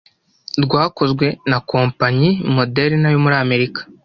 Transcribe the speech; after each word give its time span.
rwakozwe 0.63 1.25
na 1.49 1.57
kompanyi 1.71 2.29
Moderna 2.55 3.07
yo 3.13 3.19
muri 3.23 3.35
Amerika 3.45 3.81